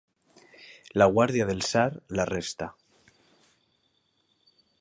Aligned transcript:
La 1.01 1.07
guàrdia 1.17 1.47
del 1.51 1.61
tsar 1.67 1.85
l'arresta. 2.21 2.71